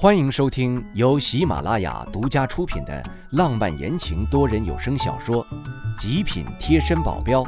[0.00, 5.44] 欢迎收听由喜马拉雅独家出品的浪漫言情多人有声小说
[5.98, 7.42] 《极品贴身保镖》，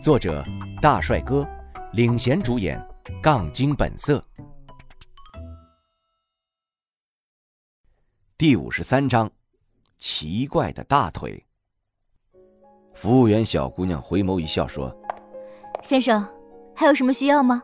[0.00, 0.42] 作者
[0.80, 1.46] 大帅哥
[1.92, 2.82] 领衔主演，
[3.22, 4.24] 杠精本色。
[8.38, 9.30] 第五十三章，
[9.98, 11.44] 奇怪的大腿。
[12.94, 14.90] 服务员小姑娘回眸一笑说
[15.84, 16.26] ：“先生，
[16.74, 17.62] 还有什么需要吗？”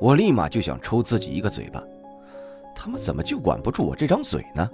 [0.00, 1.84] 我立马就想抽自己一个嘴巴。
[2.84, 4.70] 他们怎么就管不住我这张嘴呢？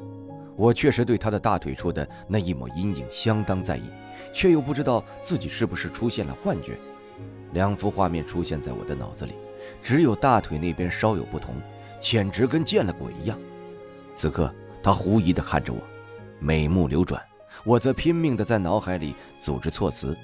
[0.57, 3.85] 我确实对他的大腿处的那一抹阴影相当在意，
[4.35, 6.77] 却又不知道自己是不是出现了幻觉。
[7.53, 9.35] 两幅画面出现在我的脑子里，
[9.81, 11.55] 只有大腿那边稍有不同，
[12.01, 13.39] 简直跟见了鬼一样。
[14.13, 15.81] 此刻他狐疑地看着我，
[16.41, 17.23] 美目流转，
[17.63, 20.17] 我则拼命地在脑海里组织措辞。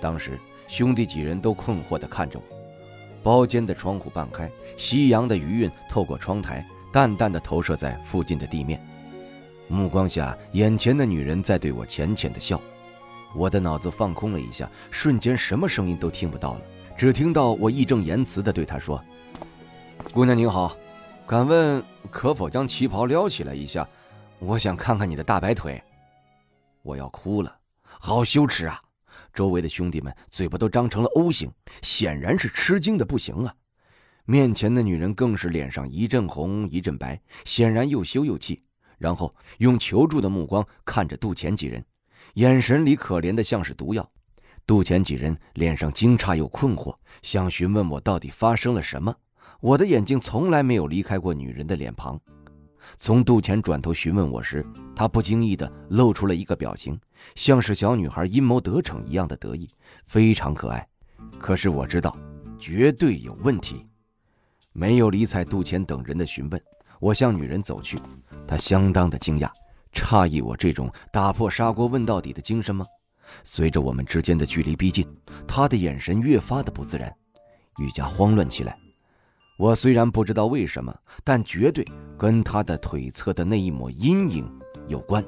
[0.00, 2.44] 当时兄弟几人都困惑地看着我。
[3.22, 6.66] 包间的窗户半开，夕阳的余韵透过窗台。
[6.92, 8.78] 淡淡的投射在附近的地面，
[9.66, 12.60] 目光下，眼前的女人在对我浅浅的笑。
[13.34, 16.60] 我的脑子放空了一下，瞬间什么声音都听不到了，
[16.94, 19.02] 只听到我义正言辞的对她说
[20.12, 20.76] ：“姑娘您好，
[21.26, 23.88] 敢问可否将旗袍撩起来一下？
[24.38, 25.82] 我想看看你的大白腿。”
[26.82, 28.78] 我要哭了，好羞耻啊！
[29.32, 33.54] 周围的兄弟们嘴巴都张成了 O 型，显然是吃惊的不行啊。
[34.24, 38.62] 面前的女人更是脸上一阵红一阵白，显然又羞又气，
[38.98, 41.84] 然后用求助的目光看着杜前几人，
[42.34, 44.08] 眼神里可怜的像是毒药。
[44.64, 49.12] 杜前几人脸上惊诧又困惑，想询问我到底发生了什么。
[49.60, 52.20] 我的眼睛从来没有离开过女人的脸庞。
[52.96, 56.98] 从杜前转头询问我时，他不经意的露出了一个表情，
[57.34, 59.68] 像是小女孩阴谋得逞一样的得意，
[60.06, 60.86] 非常可爱。
[61.38, 62.16] 可是我知道，
[62.58, 63.86] 绝对有问题。
[64.72, 66.60] 没有理睬杜钱等人的询问，
[66.98, 67.98] 我向女人走去。
[68.46, 69.50] 她相当的惊讶，
[69.92, 72.84] 诧异我这种打破砂锅问到底的精神吗？
[73.44, 75.06] 随着我们之间的距离逼近，
[75.46, 77.14] 她的眼神越发的不自然，
[77.78, 78.76] 愈加慌乱起来。
[79.58, 81.86] 我虽然不知道为什么，但绝对
[82.18, 84.50] 跟她的腿侧的那一抹阴影
[84.88, 85.24] 有关。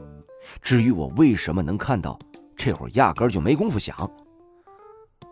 [0.60, 2.18] 至于我为什么能看到，
[2.56, 4.10] 这会儿压根就没工夫想。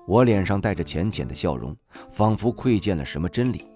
[0.06, 1.76] 我脸上带着浅浅的笑容，
[2.10, 3.66] 仿佛窥见了什么真理。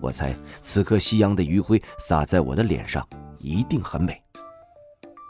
[0.00, 3.06] 我猜，此刻夕阳的余晖洒在我的脸上，
[3.38, 4.20] 一定很美。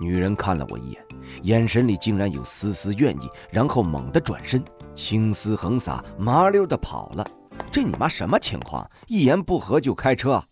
[0.00, 1.04] 女人看了我一眼，
[1.42, 4.62] 眼神里竟然有丝丝怨意，然后猛地转身，
[4.94, 7.24] 青丝横洒，麻溜的跑了。
[7.70, 8.88] 这你妈什么情况？
[9.06, 10.42] 一言不合就开车？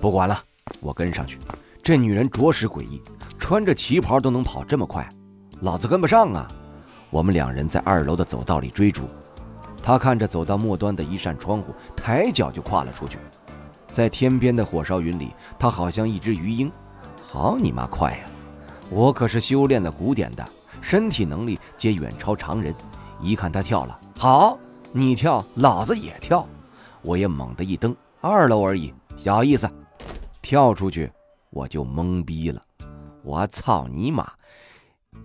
[0.00, 0.42] 不管了，
[0.80, 1.38] 我跟上去。
[1.82, 3.02] 这女人着实诡异，
[3.38, 5.06] 穿着旗袍都能跑这么快，
[5.60, 6.48] 老子跟不上啊！
[7.10, 9.08] 我们两人在二楼的走道里追逐。
[9.88, 13.18] 他看着走到末端的一扇窗户，抬脚就跨了出去。
[13.86, 16.70] 在天边的火烧云里，他好像一只鱼鹰。
[17.26, 18.26] 好你妈快呀！
[18.90, 20.46] 我可是修炼了古典的，
[20.82, 22.74] 身体能力皆远超常人。
[23.18, 24.58] 一看他跳了，好，
[24.92, 26.46] 你跳，老子也跳。
[27.00, 29.66] 我也猛地一蹬，二楼而已，小意思。
[30.42, 31.10] 跳出去，
[31.48, 32.62] 我就懵逼了。
[33.22, 34.30] 我操你妈！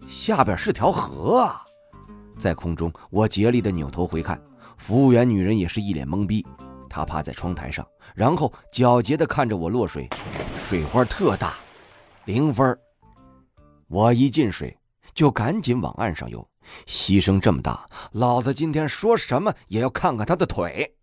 [0.08, 1.62] 下边是条河啊！
[2.38, 4.42] 在空中，我竭力的扭头回看。
[4.78, 6.46] 服务员女人也是一脸懵逼，
[6.90, 10.08] 她趴在窗台上，然后皎洁地看着我落水，
[10.68, 11.54] 水花特大，
[12.26, 12.78] 零分。
[13.88, 14.76] 我一进水
[15.14, 16.48] 就赶紧往岸上游，
[16.86, 20.96] 牺牲这么大，老子今天说什么也要看看她的腿。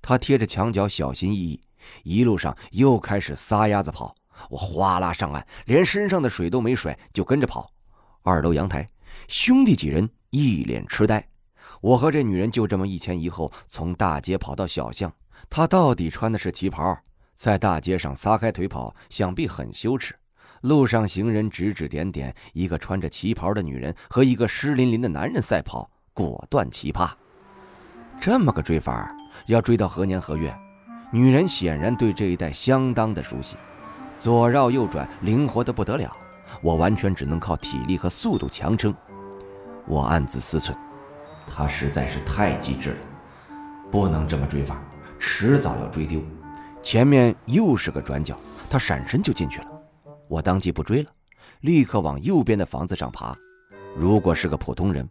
[0.00, 1.60] 她贴着墙角小心翼翼，
[2.02, 4.14] 一路上又开始撒丫子跑。
[4.50, 7.70] 我哗啦上岸，连身上的水都没甩，就跟着跑。
[8.22, 8.88] 二楼阳台，
[9.28, 11.26] 兄弟几人一脸痴呆。
[11.80, 15.12] 我和这女人就这么一前一后从大街跑到小巷。
[15.48, 16.98] 她到底穿的是旗袍，
[17.34, 20.14] 在大街上撒开腿跑，想必很羞耻。
[20.62, 27.10] 路上行人指指点点，一个穿着旗袍的女人和一个湿淋淋的男人赛跑，果断奇葩。
[28.18, 29.14] 这么个追法，
[29.46, 30.56] 要追到何年何月？
[31.12, 33.56] 女人显然对这一带相当的熟悉，
[34.18, 36.10] 左绕右转，灵活的不得了。
[36.62, 38.94] 我完全只能靠体力和速度强撑。
[39.86, 40.74] 我暗自思忖。
[41.46, 42.96] 他实在是太机智了，
[43.90, 44.82] 不能这么追法，
[45.18, 46.20] 迟早要追丢。
[46.82, 48.38] 前面又是个转角，
[48.68, 49.66] 他闪身就进去了。
[50.28, 51.10] 我当即不追了，
[51.60, 53.36] 立刻往右边的房子上爬。
[53.96, 55.08] 如果是个普通人，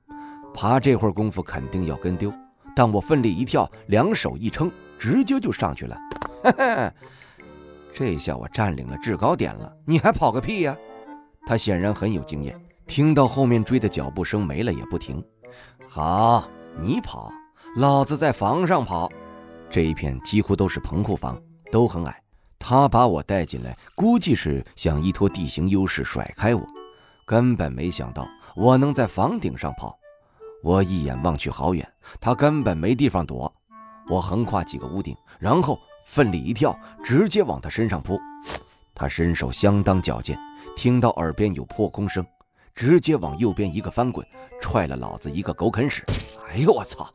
[0.54, 2.32] 爬这会儿功夫肯定要跟丢。
[2.76, 5.98] 但我奋力一跳，两手一撑，直接就上去了。
[6.44, 6.94] 哈哈，
[7.94, 10.76] 这下我占领了制高点了，你还跑个屁呀！
[11.48, 12.56] 他显然很有经验，
[12.86, 15.24] 听到后面追的脚步声没了也不停。
[15.88, 16.44] 好，
[16.78, 17.32] 你跑，
[17.78, 19.10] 老子在房上跑。
[19.70, 21.42] 这一片几乎都是棚户房，
[21.72, 22.22] 都很矮，
[22.60, 26.62] 他把我带进来，估计是想依托地形优势甩开我，
[27.26, 29.98] 根本没想到我能在房顶上跑。
[30.64, 31.88] 我一眼望去好远，
[32.20, 33.54] 他根本没地方躲。
[34.10, 38.20] 我横跨几个屋顶，然后奋力一跳，直接往他身上扑。
[38.94, 40.38] 他身手相当矫健，
[40.76, 42.26] 听到耳边有破空声，
[42.76, 44.26] 直接往右边一个翻滚，
[44.62, 46.04] 踹了老子一个狗啃屎！
[46.50, 47.10] 哎呦我操，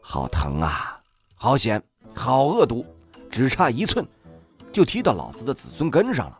[0.00, 1.00] 好疼啊！
[1.36, 1.80] 好险，
[2.14, 2.84] 好恶毒，
[3.30, 4.04] 只差一寸。
[4.72, 6.38] 就踢到老子的子孙根上了，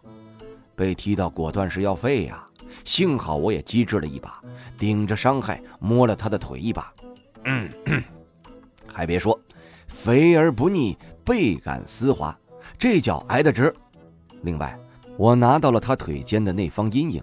[0.75, 2.45] 被踢到果断是要废呀！
[2.85, 4.43] 幸好我也机智了一把，
[4.77, 6.93] 顶着伤害摸了他的腿一把。
[7.45, 7.71] 嗯，
[8.93, 9.39] 还别说，
[9.87, 12.37] 肥而不腻，倍感丝滑，
[12.77, 13.73] 这脚挨得直。
[14.43, 14.77] 另外，
[15.17, 17.23] 我拿到了他腿间的那方阴影，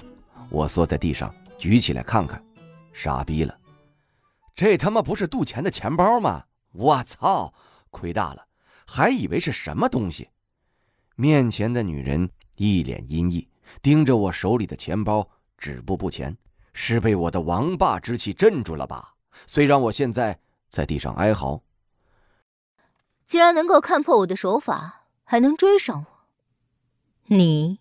[0.50, 2.44] 我缩在地上举起来看看，
[2.94, 3.59] 傻逼了，
[4.53, 6.45] 这他妈不是杜钱的钱包吗？
[6.71, 7.53] 我操，
[7.89, 8.47] 亏大了，
[8.86, 10.30] 还以为是什么东西。
[11.15, 13.47] 面前的女人一脸阴翳，
[13.81, 16.38] 盯着我手里的钱包，止步不前，
[16.74, 19.15] 是被我的王霸之气镇住了吧？
[19.47, 20.39] 虽然我现在
[20.69, 21.62] 在地上哀嚎，
[23.25, 27.80] 既然能够看破我的手法，还能追上我，你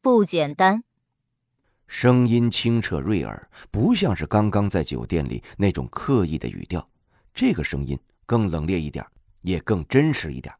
[0.00, 0.84] 不简单。
[1.88, 6.86] 声音清澈锐耳，不像是刚刚在酒店里那种刻意的语调，
[7.34, 9.04] 这个声音更冷冽一点，
[9.40, 10.54] 也更真实一点。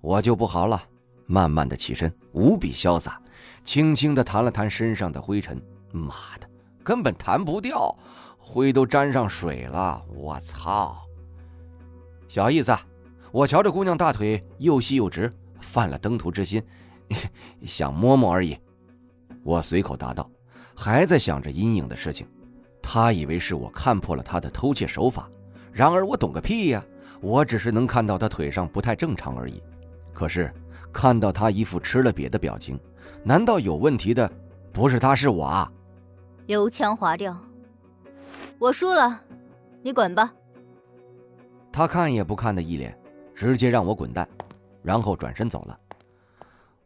[0.00, 0.82] 我就不好了。
[1.26, 3.20] 慢慢的起身，无比潇洒，
[3.62, 5.62] 轻轻的弹了弹身上的灰尘。
[5.92, 6.48] 妈的，
[6.82, 7.94] 根本弹不掉，
[8.38, 10.02] 灰都沾上水了。
[10.08, 11.02] 我操！
[12.26, 12.74] 小意思，
[13.30, 15.30] 我瞧这姑娘大腿又细又直，
[15.60, 16.62] 犯了登徒之心，
[17.66, 18.58] 想摸摸而已。
[19.42, 20.30] 我随口答道，
[20.78, 22.26] 还在想着阴影的事情。
[22.80, 25.28] 他以为是我看破了他的偷窃手法，
[25.72, 26.84] 然而我懂个屁呀！
[27.20, 29.60] 我只是能看到他腿上不太正常而已。
[30.12, 30.52] 可是。
[30.90, 32.80] 看到他一副吃了瘪的表情，
[33.22, 34.28] 难道有问题的
[34.72, 35.70] 不是他是我啊？
[36.46, 37.36] 油腔滑调，
[38.58, 39.20] 我输了，
[39.82, 40.32] 你滚吧。
[41.70, 42.98] 他看也不看的一脸，
[43.34, 44.26] 直接让我滚蛋，
[44.82, 45.78] 然后转身走了。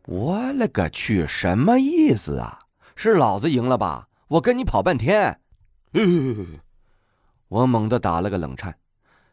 [0.07, 2.59] 我勒个去，什么意思啊？
[2.97, 4.09] 是老子赢了吧？
[4.29, 5.41] 我跟你跑半天，
[7.49, 8.79] 我猛地打了个冷颤，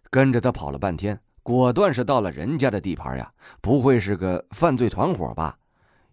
[0.10, 1.20] 跟着他跑了半天。
[1.42, 5.58] 果断是到了人家的地盘呀，不会是个犯罪团伙吧？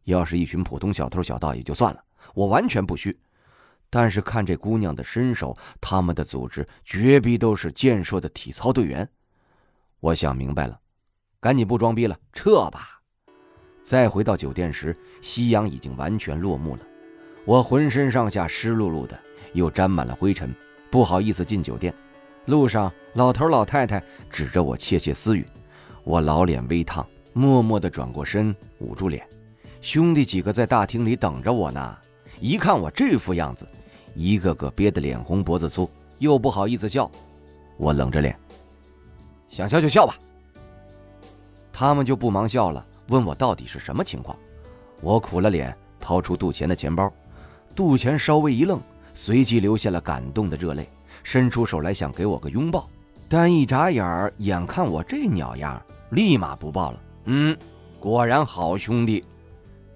[0.04, 2.00] 要是一群普通小偷小盗也就算了，
[2.32, 3.18] 我完全不虚。
[3.90, 9.08] 但是看这姑娘的身手，他们的组织绝逼都是健硕的体操队员。
[9.98, 10.78] 我想明白了，
[11.40, 13.00] 赶紧不装逼了，撤吧。
[13.82, 16.82] 再回到酒店时，夕阳已经完全落幕了，
[17.46, 19.16] 我浑身上下湿漉漉的，
[19.52, 20.52] 又沾满了灰尘，
[20.90, 21.94] 不好意思进酒店。
[22.46, 25.46] 路上，老头老太太指着我窃窃私语，
[26.02, 29.24] 我老脸微烫，默默地转过身，捂住脸。
[29.80, 31.96] 兄弟几个在大厅里等着我呢，
[32.40, 33.64] 一看我这副样子，
[34.16, 35.88] 一个个憋得脸红脖子粗，
[36.18, 37.08] 又不好意思笑。
[37.76, 38.36] 我冷着脸，
[39.48, 40.16] 想笑就笑吧。
[41.72, 44.36] 他们就不忙笑了，问我到底是什么情况。
[45.00, 47.12] 我苦了脸，掏出杜钱的钱包。
[47.76, 48.80] 杜钱稍微一愣，
[49.12, 50.88] 随即流下了感动的热泪。
[51.22, 52.88] 伸出手来想给我个拥抱，
[53.28, 55.80] 但一眨眼儿，眼看我这鸟样，
[56.10, 57.00] 立马不抱了。
[57.24, 57.56] 嗯，
[57.98, 59.24] 果然好兄弟，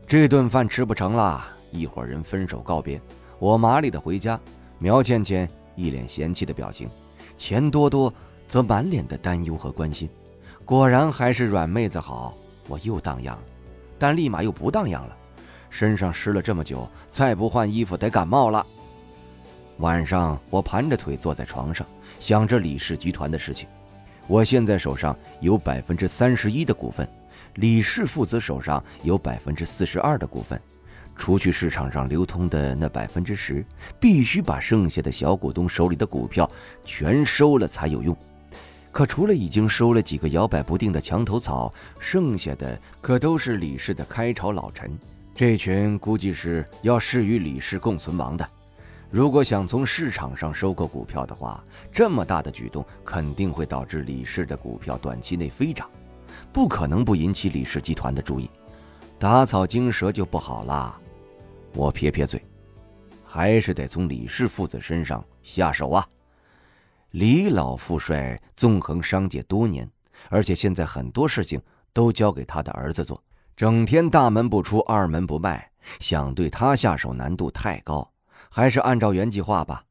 [0.07, 1.43] 这顿饭吃不成了。
[1.71, 3.01] 一伙人分手告别，
[3.39, 4.39] 我麻利的回家。
[4.79, 6.89] 苗倩倩一脸嫌弃的表情，
[7.37, 8.13] 钱多多
[8.49, 10.11] 则满脸的担忧和关心。
[10.65, 12.35] 果然还是软妹子好，
[12.67, 13.43] 我又荡漾了，
[13.99, 15.17] 但立马又不荡漾了。
[15.71, 18.67] 身上湿了这么久，再不换衣服得感冒了。
[19.79, 21.87] 晚上，我盘着腿坐在床上，
[22.19, 23.67] 想着李氏集团的事情。
[24.27, 27.09] 我现在手上有百分之三十一的股份，
[27.55, 30.61] 李氏父子手上有百分之四十二的股份。
[31.17, 33.65] 除去市场上流通的那百分之十，
[33.99, 36.51] 必须把剩下的小股东手里的股票
[36.85, 38.17] 全收了才有用。
[38.91, 44.99] 可除了已经收了几个摇摆不定的墙头草，剩下的可都是李氏的开朝老臣。
[45.41, 48.47] 这群估计是要誓与李氏共存亡的。
[49.11, 55.91] 如果想从市场上收购股票的话，这么大的举动肯定会导致李氏的股票短期内飞涨，
[56.53, 58.51] 不可能不引起李氏集团的注意。
[59.19, 61.01] 打草惊蛇就不好啦。
[61.73, 62.45] 我撇撇嘴，
[63.25, 66.07] 还是得从李氏父子身上下手啊。
[67.13, 69.91] 李老富帅纵横商界多年，
[70.29, 71.59] 而且现在很多事情
[71.95, 73.19] 都交给他的儿子做，
[73.61, 78.11] 整天大门不出二门不迈，想对他下手难度太高。
[78.49, 79.85] 还是按照原计划吧，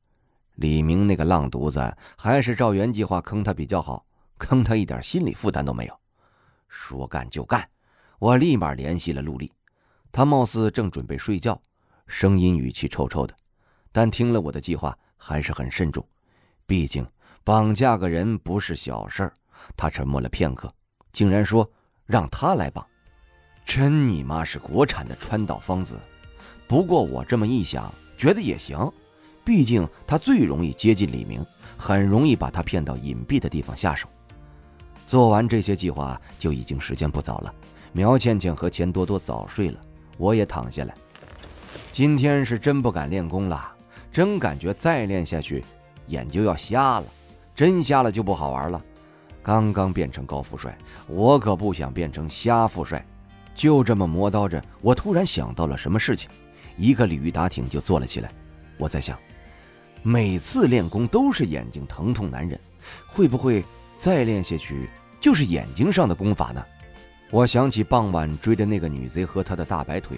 [0.55, 4.03] 李明那个浪犊子，还是照原计划坑他比较好，
[4.39, 5.93] 坑他一点心理负担都没有。
[6.67, 7.69] 说干就干，
[8.17, 9.53] 我立马联系了陆丽，
[10.11, 11.61] 她貌似正准备睡觉，
[12.07, 13.35] 声音语气臭臭的，
[13.91, 16.03] 但听了我的计划还是很慎重，
[16.65, 17.05] 毕竟
[17.43, 19.33] 绑架个人不是小事儿。
[19.77, 20.73] 她沉默了片刻，
[21.11, 21.71] 竟然说
[22.07, 22.83] 让他来绑，
[23.69, 25.95] 真你妈是国产的川岛芳子。
[26.67, 28.91] 不过我这么一想，觉得也行，
[29.45, 31.45] 毕竟他最容易接近李明，
[31.77, 34.09] 很容易把他骗到隐蔽的地方下手。
[35.05, 37.53] 做完这些计划，就已经时间不早了。
[37.91, 39.79] 苗倩倩和钱多多早睡了，
[40.17, 40.95] 我也躺下来。
[41.91, 43.71] 今天是真不敢练功了，
[44.11, 45.63] 真感觉再练下去，
[46.07, 47.05] 眼就要瞎了。
[47.55, 48.81] 真瞎了就不好玩了。
[49.43, 53.05] 刚刚变成高富帅，我可不想变成瞎富帅。
[53.59, 56.29] 就这么磨叨着，我突然想到了什么事情，
[56.77, 58.31] 一个鲤鱼打挺就坐了起来。
[58.77, 59.19] 我在想，
[60.01, 62.57] 每次练功都是眼睛疼痛难忍，
[63.05, 63.61] 会不会
[63.97, 64.89] 再练下去？
[65.19, 66.65] 就是眼睛上的功法呢。
[67.31, 70.17] 我想起傍晚追的那个女贼和她的大白腿，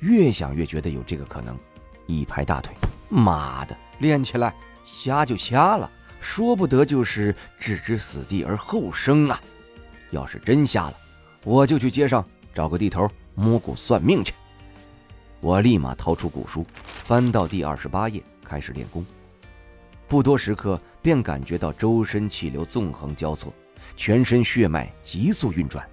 [0.00, 1.54] 越想越觉得有这个可能。
[2.06, 2.74] 一拍大腿，
[3.10, 9.38] 妈的，练起来瞎就瞎了，说不得就是置之死地而后生啊！
[10.10, 10.94] 要是真瞎了，
[11.44, 14.34] 我就去街上找个地头摸骨算命去。
[15.40, 19.04] 我立马掏出古书，翻到第二十八页，开始练功。
[20.06, 23.52] 不多时刻，便感觉到周身气流纵横交错。
[23.96, 25.86] 全身血脉急速运转，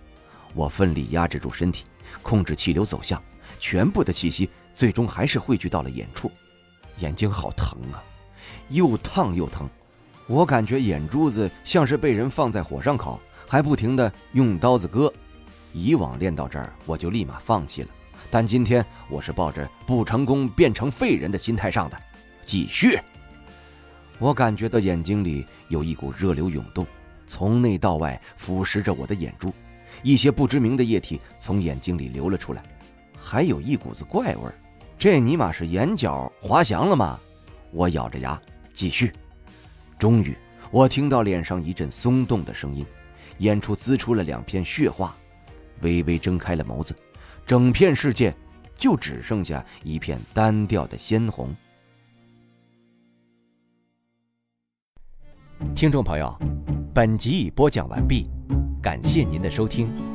[0.53, 1.85] 我奋力压制住身体，
[2.21, 3.21] 控制气流走向，
[3.59, 6.31] 全部的气息最终还是汇聚到了眼处。
[6.99, 8.03] 眼睛好疼啊，
[8.69, 9.67] 又烫又疼，
[10.27, 15.11] 我感觉眼珠子像是被人放在火上烤，还不停的用刀子割。
[15.73, 17.89] 以往练到这儿，我就立马放弃了，
[18.29, 21.97] 但今天我是抱着不成功变成废人的心态上的，
[22.45, 22.99] 继续。
[24.17, 26.85] 我感觉到眼睛里有一股热流涌动。
[27.25, 29.53] 从内到外腐蚀着我的眼珠，
[30.01, 32.63] 一些不知名的液体从眼睛里流了出来，
[33.15, 34.55] 还有一股子怪味儿。
[34.97, 37.19] 这尼玛是眼角滑翔了吗？
[37.71, 38.41] 我咬着牙
[38.73, 39.13] 继续。
[39.99, 40.35] 终于，
[40.71, 42.83] 我听到脸上一阵松动的声音，
[43.37, 45.15] 眼处滋出了两片血花，
[45.81, 46.95] 微微睁开了眸子，
[47.45, 48.33] 整片世界
[48.77, 51.55] 就只剩下一片单调的鲜红。
[55.75, 56.37] 听众朋友。
[56.91, 58.27] 本集已播讲完毕，
[58.81, 60.08] 感谢您的收听。